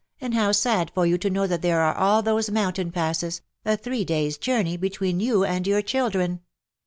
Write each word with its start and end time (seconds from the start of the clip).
And 0.19 0.33
how 0.33 0.51
sad 0.51 0.89
for 0.95 1.05
you 1.05 1.19
to 1.19 1.29
know 1.29 1.45
that 1.45 1.61
there 1.61 1.79
are 1.81 1.93
all 1.93 2.23
those 2.23 2.49
mountain 2.49 2.91
passes— 2.91 3.43
a 3.65 3.77
three 3.77 4.03
days^ 4.03 4.39
journey— 4.39 4.75
between 4.77 5.19
you 5.19 5.43
and 5.43 5.67
your 5.67 5.83
chil 5.83 6.09
dren." 6.09 6.41